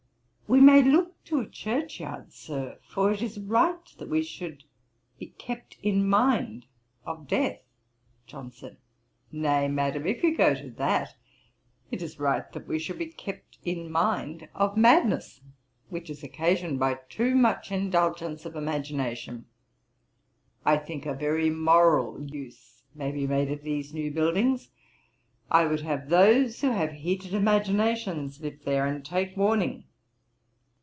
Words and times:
'We 0.51 0.59
may 0.59 0.83
look 0.83 1.23
to 1.23 1.39
a 1.39 1.47
church 1.47 2.01
yard, 2.01 2.33
Sir; 2.33 2.77
for 2.85 3.09
it 3.13 3.21
is 3.21 3.39
right 3.39 3.85
that 3.97 4.09
we 4.09 4.21
should 4.21 4.65
be 5.17 5.27
kept 5.27 5.77
in 5.81 6.05
mind 6.05 6.65
of 7.05 7.25
death.' 7.25 7.63
JOHNSON. 8.27 8.75
'Nay, 9.31 9.69
Madam, 9.69 10.05
if 10.05 10.21
you 10.23 10.35
go 10.35 10.53
to 10.53 10.69
that, 10.71 11.15
it 11.89 12.01
is 12.01 12.19
right 12.19 12.51
that 12.51 12.67
we 12.67 12.79
should 12.79 12.97
be 12.99 13.05
kept 13.07 13.59
in 13.63 13.89
mind 13.89 14.49
of 14.53 14.75
madness, 14.75 15.39
which 15.87 16.09
is 16.09 16.21
occasioned 16.21 16.77
by 16.79 16.95
too 17.07 17.33
much 17.33 17.71
indulgence 17.71 18.45
of 18.45 18.57
imagination. 18.57 19.45
I 20.65 20.75
think 20.79 21.05
a 21.05 21.13
very 21.13 21.49
moral 21.49 22.21
use 22.29 22.83
may 22.93 23.13
be 23.13 23.25
made 23.25 23.49
of 23.51 23.63
these 23.63 23.93
new 23.93 24.11
buildings: 24.11 24.69
I 25.49 25.65
would 25.65 25.79
have 25.81 26.09
those 26.09 26.59
who 26.59 26.71
have 26.71 26.91
heated 26.91 27.33
imaginations 27.33 28.41
live 28.41 28.65
there, 28.65 28.85
and 28.85 29.05
take 29.05 29.37
warning.' 29.37 29.85